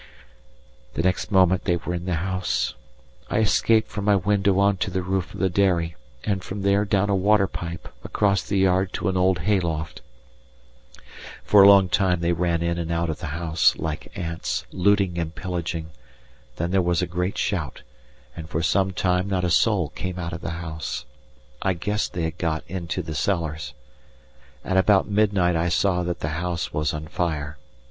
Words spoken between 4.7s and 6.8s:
to the roof of the dairy, and from